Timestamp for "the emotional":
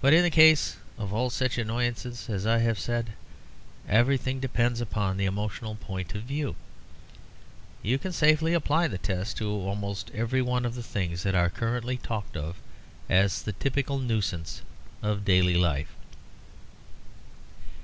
5.16-5.76